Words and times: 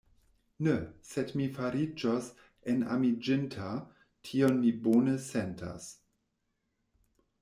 Ne, 0.67 0.71
sed 1.09 1.33
mi 1.41 1.45
fariĝos 1.57 2.29
enamiĝinta; 2.73 3.69
tion 4.31 4.57
mi 4.65 4.73
bone 4.89 5.17
sentas. 5.27 5.87